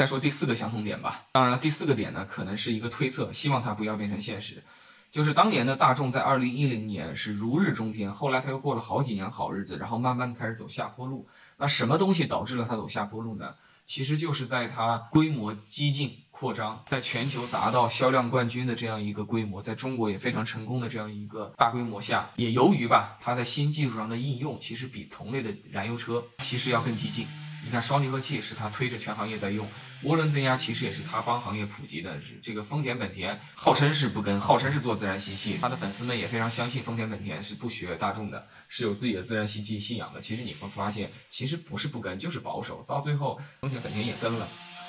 [0.00, 1.26] 再说第四个相同点吧。
[1.32, 4.64] 当然了，第四个点呢，可能是一个推测，希望它不要变成现实。
[5.10, 11.28] 就是当年的大众在二零一零年是如日中天，后来他又过了好几年好日子，然后慢慢的开始走下坡路。
[11.58, 13.52] 那什么东西导致了他走下坡路呢？
[13.84, 27.26] 其实就是在它规模激进扩张，在全球达到销量冠军的这样一个规模，在中国也非常成功的这样一个大规模下，也由于吧，它在新技术上的应用，其实比同类的燃油车其实要更激进。
[27.70, 29.64] 你看双离合器是他推着全行业在用，
[30.02, 32.18] 涡轮增压其实也是他帮行业普及的。
[32.42, 40.20] 这个丰田本田号称是不跟，号称是做自然吸气，他的粉丝们也非常相信丰田本田是不学大众的，是有自己的自然吸气信仰的。
[40.20, 42.84] 其实你会发现，其实不是不跟，就是保守。
[42.88, 44.48] 到最后丰田本田也跟了，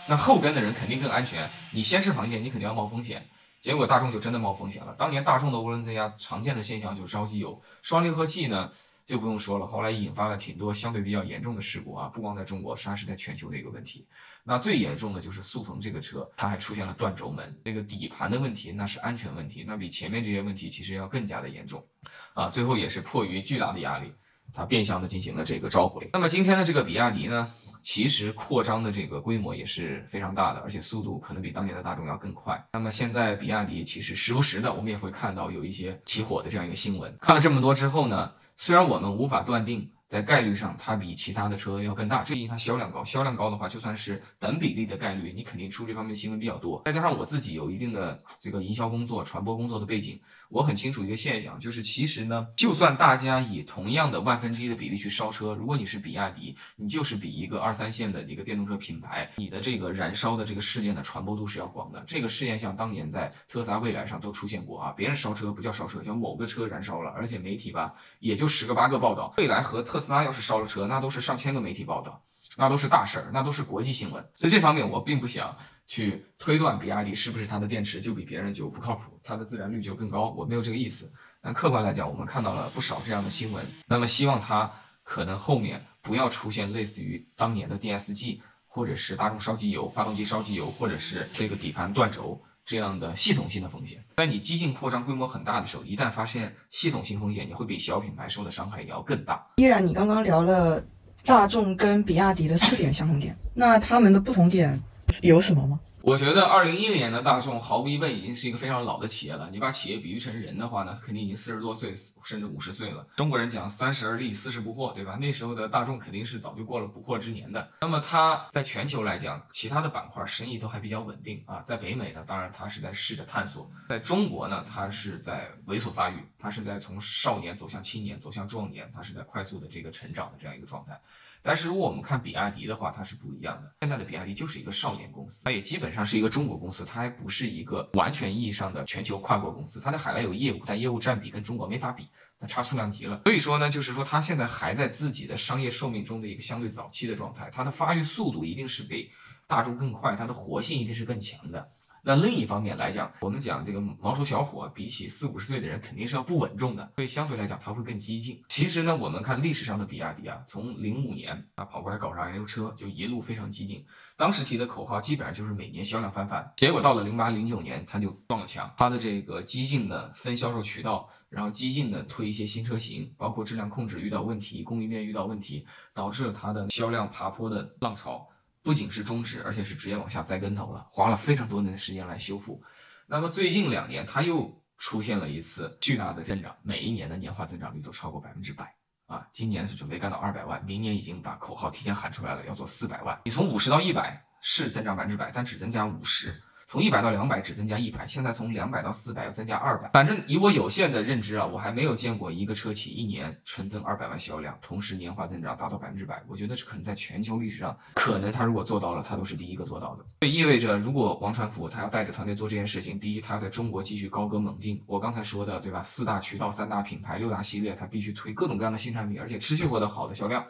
[0.09, 1.47] 那后跟的人肯定更安全。
[1.71, 3.27] 你先吃螃蟹，你肯定要冒风险。
[3.61, 4.95] 结果大众就真的冒风险了。
[4.97, 8.71] 当年大众的涡轮增压常见的现象就是烧机油，双离合器呢？
[9.05, 14.07] 就不用说了，后来引发了挺多相对比较严重的事故啊，不光在中国，实际上是在全球的一个问题。
[14.43, 21.85] 那最严重的就是速腾这个车，它还出现了断轴门，那个底盘的问题，那是安全问题，那比前面这些问题其实要更加的严重
[22.33, 22.49] 啊。
[22.49, 24.11] 最后也是迫于巨大的压力，
[24.53, 26.09] 它变相的进行了这个召回。
[26.13, 27.51] 那么今天的这个比亚迪呢，
[27.83, 32.63] 其实扩张的这个规模也是非常大的，而且速度可能比当年的大众要更快。
[32.73, 37.15] 那么现在比亚迪其实时不时的，我们也会看到有一些起火的这样一个新闻。
[37.19, 38.31] 看了这么多之后呢？
[38.55, 39.91] 虽然我们无法断定。
[40.11, 43.01] 在概率上，它比其他的车要更大，这因为它销量高。
[43.01, 46.81] 销量高的话，就算是等比例的概率，你肯定出这方面的新闻比较多。
[46.83, 50.19] 再加上我自己有一定的这个营销工作、传播工作的背景，
[50.51, 62.03] 我很清楚一个现象，就是其实呢，就算大家以同样的万分之一的比例去烧车，如果你是比亚迪，你就是比一个二三线的一个电动车品牌，你的这个燃烧的这个事件的传播度是要广的。
[62.05, 69.33] 这个事件像当年在特斯拉、蔚来上都出现过啊，别人烧车不叫烧车，叫某个车燃烧了，而且媒体吧也就十个八个报道。
[69.37, 72.21] 蔚来和特斯拉要是烧了车，那都是上千个媒体报道，
[72.57, 74.21] 那都是大事儿，那都是国际新闻。
[74.35, 75.55] 所以这方面我并不想
[75.91, 81.11] 去推断比亚迪是不是它的电池就比别人就不靠谱，它的自燃率就更高，我没有这个意思。
[81.41, 83.61] 但客观来讲，我们看到了不少这样的新闻。
[83.87, 84.71] 那么希望它
[85.03, 94.01] 可能后面不要出现类似于当年的 DSG，或者是大众烧机油、发动机烧机油，或者是这个底盘断轴这样的系统性的风险。
[94.15, 99.45] 在你激进扩张规模很大的时候，一旦发现系统性风险，你会比小品牌受的伤害也要更大。
[99.57, 100.81] 依然，你刚刚聊了
[101.25, 104.81] 大众跟比亚迪的四点相同点，那他们的不同点
[105.21, 105.79] 有什么吗？
[106.03, 109.49] 我觉得二零一零年的大众毫无疑问已经是一个非常老的企业了。
[109.51, 113.05] 你把企业比喻成人的话呢，肯定已经四十多岁，甚至五十岁了。
[113.15, 115.15] 中国人讲三十而立，四十不惑，对吧？
[115.21, 117.71] 那时候的大众肯定是早就过了不惑之年的。
[117.81, 121.61] 那么它在全球来讲，其他的板块生意都还比较稳定啊。
[121.61, 130.99] 在北美呢，当然它是在试着探索；在中国呢，它是在猥琐发育，它是在从少年走向青年，走向壮年，它是在快速的这个成长的这样一个状态。
[131.43, 133.73] 但是如果我们看比亚迪的话，它是不一样的。
[133.81, 139.79] 现在的比亚迪就是一个少年公司，它也基本上是一个中国公司，它还不是一个完全意义上的全球跨国公司。
[139.79, 142.07] 它在海外有业务，但业务占比跟中国没法比，
[142.39, 143.21] 那差数量级了。
[143.25, 149.09] 所以说呢，就是说它现在还在自己的商业寿命中的一个相对早期的状态，它的发育速度一定是比
[149.51, 151.69] 大众更快，它的活性一定是更强的。
[152.01, 158.41] 那另一方面来讲，我们讲这个毛头小伙，比起四五十岁的人，肯定是要不稳重的，所以相对来讲，它会更激进。
[158.47, 163.85] 其实呢，我们看历史上的比亚迪啊，从零五年啊跑过来搞燃油车，就一路非常激进。
[164.15, 166.49] 当时提的口号基本上就是每年销量翻番。
[166.55, 178.25] 结果到了零八零九年，它就撞了墙，它的这个激进的分销售渠道，然后激进的推一些新车型，包括质量控制遇到问题，供应链遇到问题，导致了它的销量爬坡的浪潮。
[178.63, 182.61] 不仅是终止，而且是直接往下栽跟头了，花了非常多年的时间来修复。
[183.07, 188.75] 那么最近两年，它又出现了一次巨大的增长，每一年的年化增长率都超过百分之百
[189.07, 189.27] 啊！
[189.31, 193.19] 今年是准备干到二百万，明年已经把口号提前喊出来了，要做四百万。
[193.25, 196.41] 你从五十到一百是增长百分之百，但只增加五十。
[196.71, 199.89] 从一百到两百只增加一百，现在从两百到四百要增加二百。
[199.91, 206.23] 反正以我有限的认知啊，我还没有见过一个车企一年纯增二百万销量，同时年化增长达到百分之百。
[206.29, 210.05] 我觉得这可能在全球历史上，可能他如果做到了，他都是第一个做到的。
[210.21, 214.81] 这意味着，如果王传福他要带着团队做这件事情，第一，他要在中国继续高歌猛进。
[214.87, 215.83] 我刚才说的，对吧？
[215.83, 220.41] 四大渠道、三大品牌、六大系列，他必须推各种各样的新产品，而且持续获得好的销量。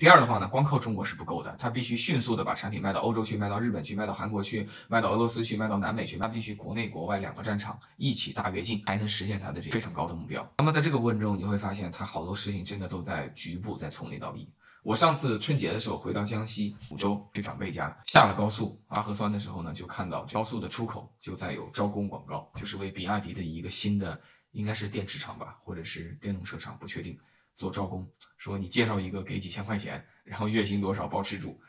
[0.00, 10.50] 第二的话呢，光靠中国是不够的，它必须迅速的把产品卖到欧洲去，卖到日本去，卖到韩国去，卖到俄罗斯去，卖到南美去，那必须国内国外两个战场一起大跃进，才能实现它的这非常高的目标。
[10.56, 14.48] 那么在这个过程中，你会发现它好多事情真的都在局部在从零到一。
[14.82, 24.18] 我上次春节的时候回到江西抚州去长辈家，下了高速阿核酸的时候呢，就看到高速的出口就在有招工广告，就是为比亚迪的一个新的
[24.52, 27.18] 应该是电池厂吧，或者是电动车厂，不确定。
[27.60, 28.08] 做招工，
[28.38, 31.60] 说你介绍一个给几千块钱，然后月薪多少包吃住。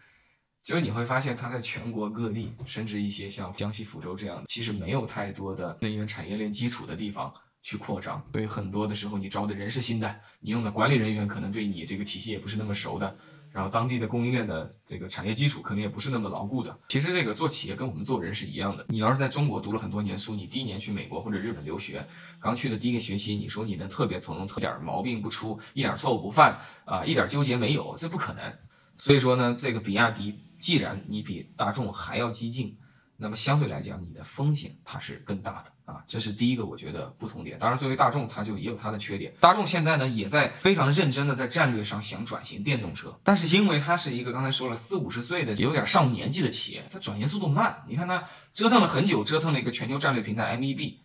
[0.63, 13.17] 就是你会发现它在全国各地，甚至一些像江西抚州这样的，其实没有太多的能源产业链基础的地方去扩张，所以很多的时候你招的人是新的，你用的管理人员可能对你这个体系也不是那么熟的。
[13.51, 16.77] 然后当地的供应链的这个产业基础可能也不是那么牢固的。
[16.87, 18.85] 其实这个做企业跟我们做人是一样的。
[18.89, 22.07] 你要是在中国读了很多年书，你第一年去美国或者日本留学，
[22.39, 28.53] 刚去的第一个学期，你说你能特别从容，特点毛病不出，一点错误不犯啊，一点纠结没有，这不可能。
[28.97, 32.77] 所以说呢，这个比亚迪，既然你比大众还要激进。
[33.21, 37.59] 那么相对来讲，你的风险它是更大的啊，这是第一个我觉得不同点。
[37.59, 39.31] 当然，作为大众，它就也有它的缺点。
[39.39, 47.83] 大众现在呢，也在非常认真的在战略上想转型电动车，但是因为它是一个刚才说了四五十岁的有点上年纪的企业，它转型速度慢。
[47.87, 48.23] 你看它
[48.55, 50.95] 折腾了很久，折腾了一个全球战略平台 MEB，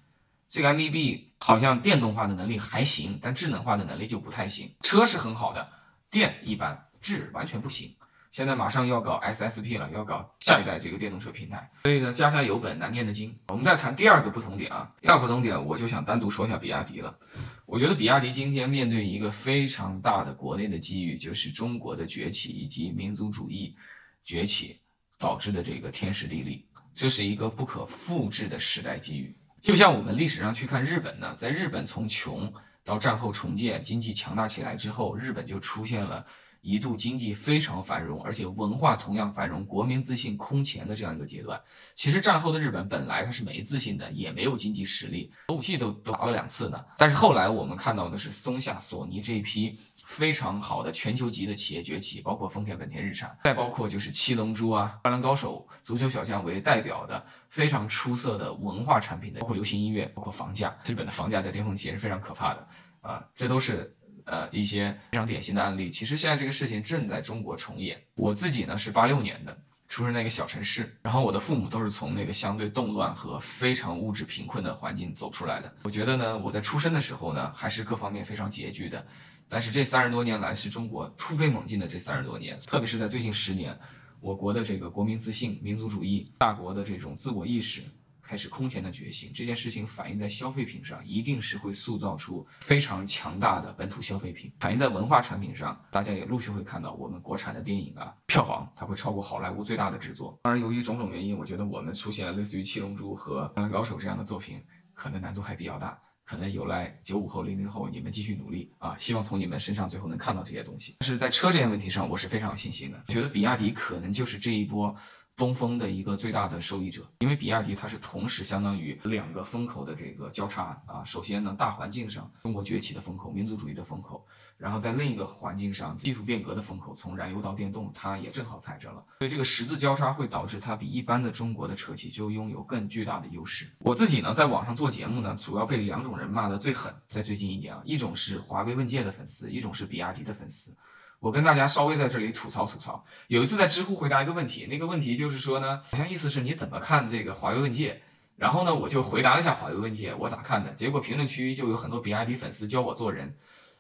[0.49, 4.75] 这个 MEB 好像电动化的能力还行，但智能化的能力就不太行。
[4.81, 5.69] 车是很好的，
[6.11, 7.95] 电一般，智完全不行。
[8.37, 13.35] 现在马上要搞 SSP 了，要搞下一代这个电动车平台，所以呢，家家有本难念的经。
[13.49, 17.19] 我们再谈第二个不同点啊，第二个不同点，我就想单独说一下比亚迪了。
[17.65, 23.75] 我觉得比亚迪今天面对一个非常大的国内的机遇，就是中国的崛起以及民族主义
[24.23, 24.83] 崛起
[25.19, 29.35] 导致的这个天时地利，这是一个不可复制的时代机遇。
[29.63, 32.53] 就像我们历史上去看日本呢，在日本从穷
[32.85, 36.27] 到战后重建，经济强大起来之后，日本就出现了。
[36.67, 41.61] 一度经济非常繁荣，而且文化同样繁荣，国民自信空前的这样一个阶段。
[41.95, 46.85] 其实战后的日本本来它是没自信的，也没有经济实力，核武器都都打了两次呢。
[46.99, 60.77] 但是后来我们看到的是松下、索尼这一批非常好的全球级的企业崛起，包括丰田、本田、日产，再包括就是七龙珠啊、灌篮高手、足球小将为代表的非常出色的文化产品的，包括流行音乐，包括房价。
[60.85, 62.69] 日本的房价在巅峰期也是非常可怕的
[63.03, 63.96] 啊，这都是。
[64.27, 67.97] 呃，一些非常典型的案例，其实现在这个事情正在中国重演。
[68.17, 69.57] 我自己呢是八六年的，
[69.89, 75.73] 出生在一个小城市，然后我的父母都是从那个相对动乱和非常物质贫困的环境走出来的。
[75.83, 79.07] 我觉得呢，我在出生的时候呢，还是各方面非常拮据的。
[79.49, 83.79] 但是这三十多年来，是中国突飞猛进的这三十多年，特别是在最近十年，
[84.21, 87.81] 我国的这个国民自信、民族主义、大国的这种自我意识。
[88.27, 100.37] 开始空前的觉醒，这件事情反映在消费品上，一定是会塑造出非常强大的本土消费品；反映在文化产品上，大家也陆续会看到我们国产的电影啊，票房它会超过好莱坞最大的制作。
[100.43, 104.61] 当然，由于种种原因，我觉得我们出现类似于《七龙珠》和《灌篮高手》这样的作品，
[104.93, 108.97] 可能难度还比较大，可能有赖九五后、零零后你们继续努力啊！
[108.99, 110.97] 希望从你们身上最后能看到这些东西。
[110.99, 114.95] 但是在车这件问题上，我是非常有信心的，觉得比亚迪可能就是这一波。
[115.37, 121.05] 东风的一个最大的受益者，因为比亚迪它是同时相当于两个风口的这个交叉啊。
[121.05, 129.05] 首先呢，大环境上中国崛起的风口、民族主义的风口，然后在另一个环境上技术变革的风口，从燃油到电动，它也正好踩着了。
[129.19, 133.67] 所以这个十字交叉会导致它比一般的中国的车企就拥有更巨大的优势。
[133.81, 140.75] 我自己呢，在网上做节目呢，主要被两种人骂得最狠，在最近一年啊，一种是华为问界的粉丝，一种是比亚迪的粉丝。
[141.21, 143.05] 我跟大家稍微在这里吐槽吐槽。
[143.29, 148.03] 有一次在知乎回答一个问题，那个问题就是说呢，好像意思是你怎么看这个华为问界？
[148.37, 150.71] 然后呢，我就回答了一下华为问界我咋看的。
[150.73, 153.35] 结果评论区就有很多比亚迪粉丝教我做人，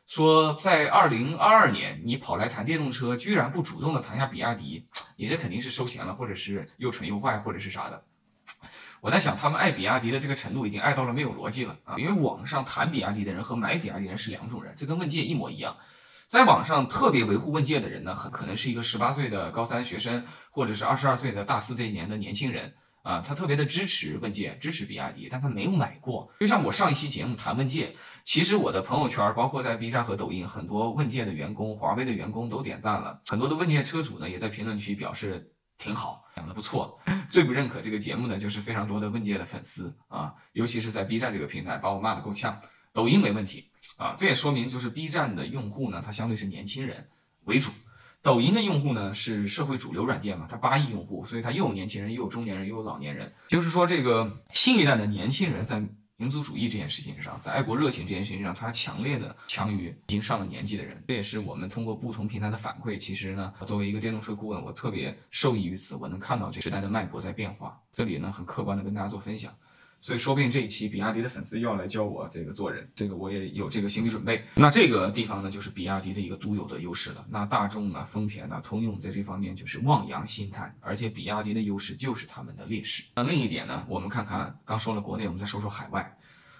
[0.07, 4.87] 说在二零二二年你跑来谈电动车，居然不主动的谈下比亚迪，
[5.17, 8.03] 你这肯定是收钱了，或者是又蠢又坏，或者是啥的。
[9.03, 11.97] 我在想，他们爱比亚迪的这个程度已经爱到了没有逻辑了啊！
[11.99, 15.77] 因为网上谈比亚迪的人和买比亚迪人是两种人，这跟问界一模一样。
[16.29, 26.29] 在网上特别维护问界的人呢，很可能是一个十八岁的高三学生，或者是二十二岁的大四这一年的年轻人啊，他特别的支持问界，支持比亚迪，但他没有买过。
[26.41, 36.99] 就像我上一期节目谈问界，其实我的朋友圈，包括在 B 站和抖音，很多问界的员工、华为的员工都点赞了，很多的问界车主呢，也在评论区表示挺好，讲的不错。
[37.31, 42.61] 最不认可这个节目呢，就是非常多的问界的粉丝啊，尤其是在 B 站这个平台，把我骂的够呛。
[42.97, 47.07] 抖音没问题啊，这也说明就是 B 站的用户呢，它相对是年轻人
[47.45, 47.71] 为主。
[48.23, 53.31] 抖音的用户呢是社会主流软件嘛，它八亿用户，所以它又有年轻人，又有中年人，又有老年人。
[53.49, 55.81] 就是说，这个新一代的年轻人在
[56.17, 61.05] 民族主义这件事情上，在爱国热情这件事情上，他强烈的强于已经上了年纪的人。
[61.07, 67.79] 这也是我们通过不同平台的反馈，其实呢，作为一个电动车顾问，我特别受益于此，我能看到这时代的脉搏在变化。
[67.93, 69.55] 这里呢，很客观的跟大家做分享。
[70.01, 74.45] 所以说不定这一期比亚迪的粉丝又要来教我这个做人，这个我也有这个心理准备。
[74.55, 77.27] 那这个地方呢，就是比亚迪的一个独有的优势了。
[77.29, 83.03] 那大众啊、丰田啊、通用在这方面就是望洋兴叹，而且比亚迪的优势就是他们的劣势。
[83.17, 86.17] 那另一点呢，我们看看，刚说了国内，我们再说说海外。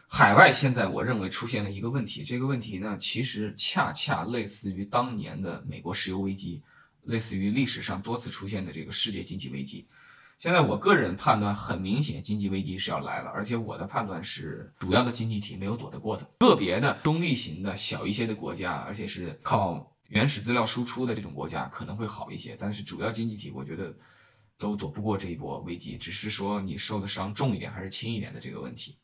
[0.09, 6.63] 海外现在我认为出现了一个问题，这个问题呢，其实恰恰类似于当年的美国石油危机。
[7.03, 9.87] 类似于历史上多次出现的这个世界经济危机。
[10.39, 23.97] 现在我个人判断很明显，经济危机是要来了，而且我的判断是，主要的经济体没有躲得过的，个别的中立型的小一些的国家，而且是靠原始资料输出的这种国家可能会好一些，但是主要经济体我觉得
[24.59, 28.99] 都躲不过这一波危机，只是说你受的伤重一点还是轻一点的这个问题。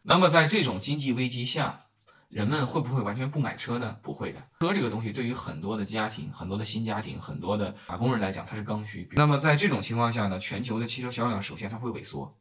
[0.00, 1.84] 那么在这种经济危机下，
[2.28, 3.96] 人们会不会完全不买车呢？
[4.02, 4.40] 不会的。
[4.60, 9.08] 车这个东西对于很多的家庭、很多的新家庭、很多的打工人来讲，它是刚需。
[9.12, 12.38] 那么在这种情况下呢，全球的汽车销量首先它会萎缩，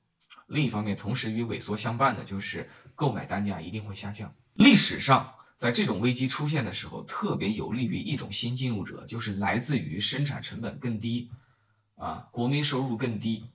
[0.47, 4.33] 另一方面，同时与萎缩相伴的就是购买单价一定会下降。
[4.55, 11.31] 历史上，在这种危机出现的时候，特别有利于一种新进入者，就是来自于生产成本更低，
[11.95, 13.45] 啊，国民收入更低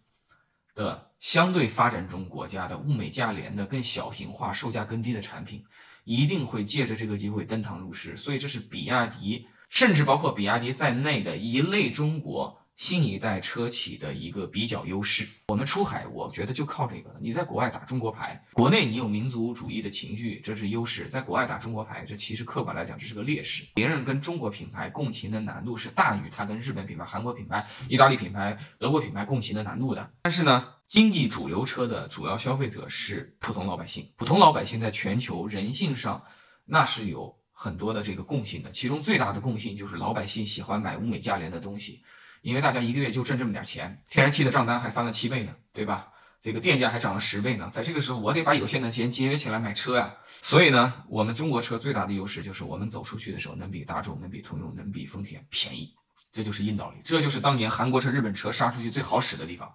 [0.74, 5.62] 的相对发展中国家的物美价廉的更小型化、售价更低的产品。
[6.04, 15.24] 一定会借着这个机会登堂入室，所以这是比亚迪，甚至包括比亚迪在内的一类中国新一代车企的一个比较优势。
[15.46, 17.14] 我们出海，我觉得就靠这个。
[17.20, 23.64] 你在国外打中国牌，国内你有民族主义的情绪，这是优势；在国外打中国牌，这其实客观来讲这是个劣势。
[23.72, 30.10] 别人跟中国品牌共情的难度是大于他跟日本品牌、韩国品牌、意大利品牌、德国品牌共情的难度的。
[30.22, 30.74] 但是呢？
[30.88, 36.22] 经济主流车的主要消费者是普通老百姓，普通老百姓在全球人性上
[36.66, 42.02] 那是有很多的这个共性的，其中最大的共性就是老百姓喜欢买物美价廉的东西，
[42.42, 46.08] 因为大家一个月就挣这么点钱，天然气的账单还翻了七倍呢，对吧？
[46.40, 50.12] 这个电价还涨了十倍呢，在这个时候我得把有限的钱节约起来买车呀。
[50.42, 55.94] 所以呢，我们中国车最大的优势就是我们走出去的时候能比大众、能比通用、能比丰田便宜，
[56.32, 59.72] 这就是硬道理，这就是当年韩国车、日本车杀出去最好使的地方。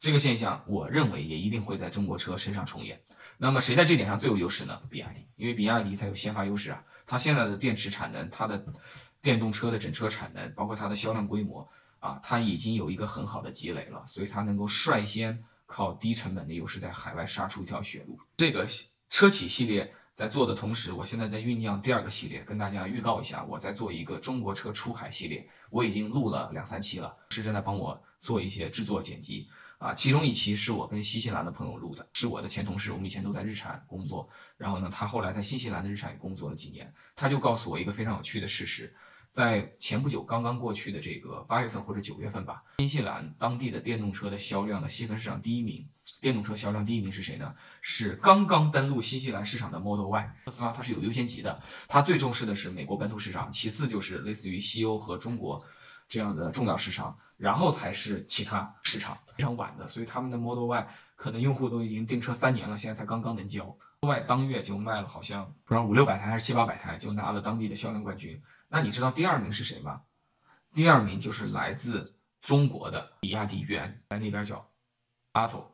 [0.00, 2.98] 这个现象，我认为也一定会在中国车身上重演。
[3.36, 4.80] 那么谁在这点上最有优势呢？
[4.88, 8.64] 比亚迪，因为比亚迪它有先发优势啊，它现在的电池产能，它的
[9.26, 11.68] 电动车的整车产能，包括它的销量规模
[11.98, 18.16] 啊，它已经有一个很好的积累了，所以它能够率先靠低成本的优势在海外杀出一条血路。
[18.36, 18.64] 这个
[19.10, 29.48] 车企系列在做的同时，我现在在酝酿第二个系列，跟大家预告一下，我在做一个中国车出海系列，我已经录了两三期了，是正在帮我做一些制作剪辑。
[29.78, 34.26] 啊，其中一期是我跟新西兰的朋友录的，是我的前同事，我们以前都在日产工作。
[34.56, 38.96] 然后呢，他后来在新西兰的日产也工作了几年，他就告诉我一个非常有趣的事实，
[39.30, 45.86] 在前不久刚刚过去的这个八月份或者九月份吧，新西兰当地的电动车的销量的细分市场第一名，
[46.20, 47.54] 电动车销量第一名是谁呢？
[47.80, 50.36] 是刚刚登陆新西兰市场的 Model Y。
[50.46, 55.64] 特斯拉它是有优先级的，它最重视的是美国本土市场，其次就是类似于西欧和中国
[56.08, 57.16] 这样的重要市场。
[57.36, 63.76] 然后才是其他市场非常晚的，所以他们的 Model Y 可能用户都已经订车三年了，现在才刚刚能交。
[64.00, 68.40] Model Y 当月就卖了好像不知道五六百台还是七八百台，就拿了当地的销量冠军。
[68.76, 70.02] 那你知道第二名是谁吗？
[70.74, 74.70] 第二名就是来自中国的比亚迪元，在那边叫
[75.32, 75.64] ATO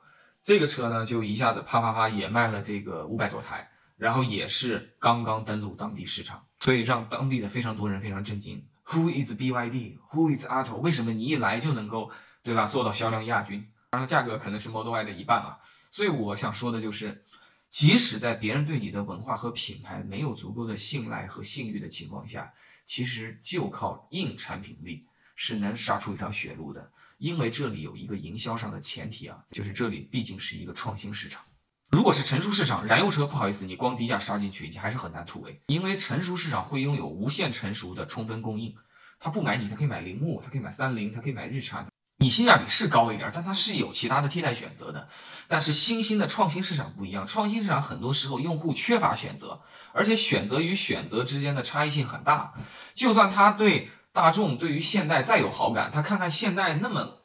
[0.44, 8.64] 这个车呢就一下子啪啪啪也卖了这个五百多台，然后也是刚刚登陆当地市场，所以让当地的非常多人非常震惊。
[8.84, 9.98] Who is BYD?
[10.10, 10.76] Who is Atto?
[10.76, 12.12] 为什么你一来就能够，
[12.44, 12.68] 对吧？
[12.68, 13.68] 做到销量亚军？
[13.90, 15.58] 当然，价格可能是 Model Y 的一半啊。
[15.90, 17.24] 所以我想说的就是，
[17.72, 22.52] 即使在别人对你的文化和品牌没有足够的信赖和信誉的情况下，
[22.84, 26.92] 其实就靠硬产品力是能杀出一条血路的。
[27.16, 31.42] 因为这里有一个营销上的前提啊，就是这里毕竟是一个创新市场。
[31.90, 35.58] 如果是成熟市场，燃油车不好意思，你光低价杀进去，你还是很难突围。
[35.68, 38.74] 因为成熟市场会拥有无限成熟的充分供应，
[39.18, 41.86] 他不买你，他可以买铃木，他可以买三菱，他可以买日产。
[42.22, 45.08] 你性价比是高一点，但它是有其他的替代选择的。
[45.48, 49.60] 但是新兴的创新市场不一样，创新市场很多时候用户缺乏选择，
[49.92, 52.54] 而且选择与选择之间的差异性很大。
[52.94, 57.18] 就算他对大众、对于现代再有好感，他看看现代那么。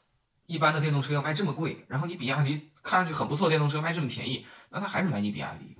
[0.47, 5.75] 一般的电动车要卖这么贵，然后你比亚迪看上去很不错，电动车卖这么便宜，那他还是买你比亚迪，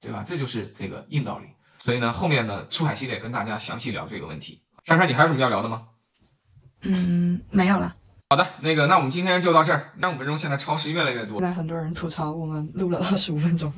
[0.00, 0.22] 对吧？
[0.24, 1.48] 这就是这个硬道理。
[1.78, 4.62] 所以呢，后面呢，出海系列跟大家详细聊这个问题。
[4.84, 5.88] 珊珊，你还有什么要聊的吗？
[6.82, 7.92] 嗯，没有了。
[8.32, 9.92] 好的，那个，那我们今天就到这儿。
[9.98, 11.38] 那五分钟，现在超时越来越多。
[11.38, 13.70] 现在很多人吐槽我们录了二十五分钟，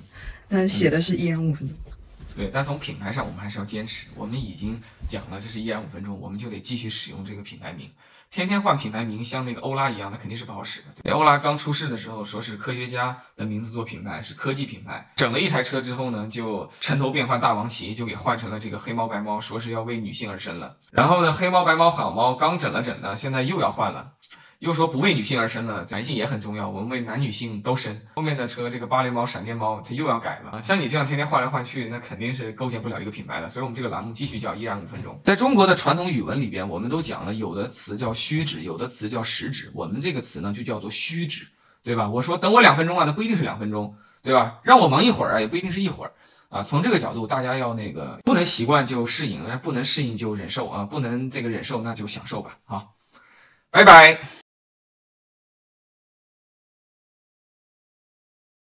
[0.49, 1.77] 但写的是一人五分钟。
[2.37, 4.07] 对，但从品牌上，我们还是要坚持。
[4.15, 7.91] 我们已经讲了，这是一人五分钟，我们就得继续使用这个品牌名。
[8.31, 10.87] 天天换品牌名，像那个欧拉一样，那肯定是不好使的。
[11.03, 15.05] 对，欧拉刚出世的时候，说是科学家的名字做品牌，是科技品牌。
[15.17, 20.77] 整了一台车之后呢，就城头变换大王旗，就给换成了这个黑猫白猫，说是要为女性而生了。
[20.93, 24.13] 然后呢，黑猫白猫好猫刚整了整呢，现在又要换了。
[24.65, 27.95] 又说不为女性而生了，男性也很重要，我们为男女性都生。
[28.17, 30.63] 后面的车这个芭蕾猫、闪电猫，它又要改了。
[30.63, 33.49] 像你这样天天换来换去，那肯定是构建不了一个品牌的。
[33.49, 35.21] 所以我们这个栏目继续叫依然五分钟。
[35.23, 39.71] 在中国的传统语文里边，我们都讲了，有的词叫虚指，有的词叫实指。
[39.75, 41.47] 我们这个词呢就叫做虚指，
[41.83, 42.09] 对吧？
[42.09, 44.61] 我说等我两分钟啊，那不一定是两分钟，对吧？
[44.63, 46.13] 让我忙一会儿啊，也不一定是一会儿
[46.49, 46.63] 啊。
[46.63, 52.57] 从这个角度，大家要那个不能习惯就适应，不能适应就忍受啊，不能这个忍受那就享受吧。
[52.65, 52.95] 好，
[53.71, 54.44] 拜拜。